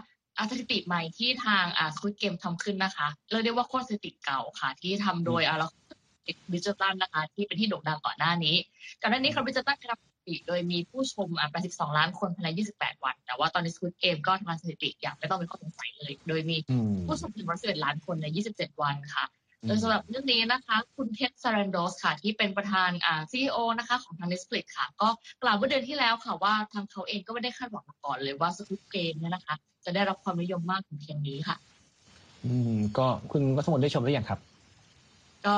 [0.52, 5.58] สถิติใหม่ที่ทางอ่า Squid Game ทำขึ้นนะคะเรียกได้ว่าโค่นสถิติเก่าค่ะ ที่ทำโดยอ่า
[6.54, 8.56] ดิจิตัลนะคะ ที่เป็นที่โด่งดังก่อนหน้านี้
[9.02, 16.58] ก่อนหน้านี้คาดิจิตัลทำสถิ ติโดยมีผู้ชมอ่า82 ล้านคนภายใน 28 วัน แต่ว่าตอนนี้ Squid Game ก็ทำสถิติอย่างไม่ต้องเป็นข้อสงสัยเลย โดยมี
[17.08, 19.26] ผู้ชมถึง111ล้านคนใน 27 วันค่ะ
[19.68, 25.10] โดยสำหรับเรื่องนี้นะคะ คุณเท็ดซารันโดสค่ะ ที่เป็นประธานอ่าซีอนะคะ ของทาง Netflix ค่ะ ก็
[25.44, 31.58] กล่าวเมื่อเดือนที่แล้วค่ะว่าทางเขาเองก็ไม่ได้คาดหวังมาก่อนเลยว่า Squid Game เนี่ยนะคะ จะได้รับความนิยมมากถึงเพียงนี้ค่ะ
[32.46, 34.40] อืม ก็คุณก็สมมติได้ชมหรือยังครับ
[35.48, 35.58] ก็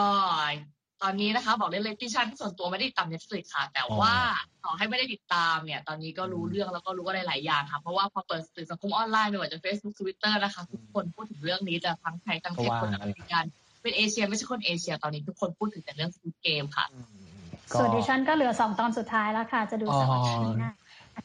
[1.03, 4.13] ตอนนี้นะคะบอกได้เลยดิฉันส่วนตัวไม่ได้ติดตาม Netflix ค่ะ แต่ว่า
[4.63, 13.43] ต่อให้ไม่ได้ติดตามเนี่ย ตอนนี้ก็รู้เรื่องแล้วก็รู้อะไรหลายอย่างค่ะเพราะว่าพอเปิดสื่อสังคมออนไลน์ไม่ว่าจะ Facebook Twitter นะคะ ทุกคนพูดถึงเรื่องนี้จะทั้งไทยทั้งเทศคนอเมริกัน
[13.81, 16.85] เป็นเอเชียไม่ใช่คนเอเชียตอนนี้ทุกคนพูดถึงแต่เรื่องสเกมค่ะ
[17.77, 20.73] ส่วนดิฉันก็เหลือสองตอนสุดท้ายแล้วค่ะ จะดูสัปดาห์นี้นะ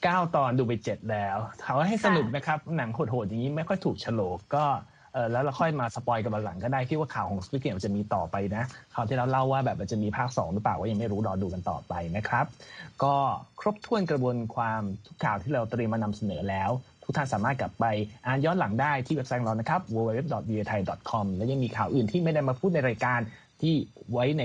[0.03, 4.65] เก้าตอนดูไปเจ็ดแล้วถามว่าให้สนุกนะครับ หนังโหดๆอย่างนี้ไม่ค่อยถูกฉลกก็
[5.15, 12.47] เออแล้วเราค่อยมา spoil กันหลังก็ได้คิดว่าข่าวของ Squid Game จะมีต่อไปนะข่าวที่เราเล่าว่าแบบมันจะมีภาค 2 หรือเปล่าก็ยังไม่รู้รอดูกันต่อไปนะครับ
[13.03, 13.15] ก็
[13.61, 16.71] ครบถ้วนกระบวนความทุกข่าวที่เราเตรียมมานำเสนอแล้ว
[17.05, 17.85] ทุกท่านสามารถกลับไป
[18.27, 23.21] อ่านย้อนหลังได้ที่เว็บไซต์เรานะครับ www.voathai.com และยังมีข่าวอื่นที่ไม่ได้มาพูดในรายการ
[23.63, 23.75] ที่
[24.13, 24.43] ไว้ใน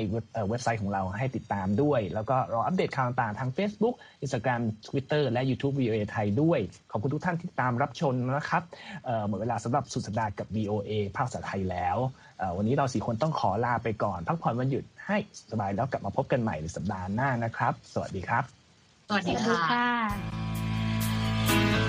[0.50, 6.60] เว็บไซต์ของเราให้ติดตามด้วย แล้วก็รออัปเดตข่าวต่างๆ ทาง Facebook Instagram Twitter และ YouTube VOA ไทยด้วย
[6.92, 8.64] ขอบคุณทุกท่านที่ตามรับชมนะครับ
[9.28, 11.98] หมดเวลาสำหรับสุดสัปดาห์กับ VOA ภาคภาษาไทยแล้ว
[12.58, 15.18] วันนี้เราสี่คนต้องขอลาไปก่อน พักผ่อนวันหยุดให้
[15.52, 18.44] สบายแล้วกลับมาพบกันใหม่ในสัปดาห์หน้านะครับ สวัสดีครับ
[19.08, 21.89] สวัสดีค่ะ